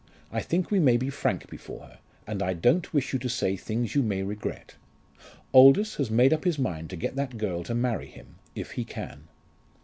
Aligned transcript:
I 0.31 0.41
think 0.41 0.71
we 0.71 0.79
may 0.79 0.97
be 0.97 1.11
frank 1.11 1.47
before 1.47 1.81
her, 1.81 1.99
and 2.25 2.41
I 2.41 2.53
don't 2.53 2.91
wish 2.91 3.13
you 3.13 3.19
to 3.19 3.29
say 3.29 3.55
things 3.55 3.93
you 3.93 4.01
may 4.01 4.23
regret. 4.23 4.73
Aldous 5.53 5.97
has 5.97 6.09
made 6.09 6.33
up 6.33 6.43
his 6.43 6.57
mind 6.57 6.89
to 6.89 6.95
get 6.95 7.15
that 7.17 7.37
girl 7.37 7.63
to 7.65 7.75
marry 7.75 8.07
him, 8.07 8.37
if 8.55 8.71
he 8.71 8.83
can." 8.83 9.27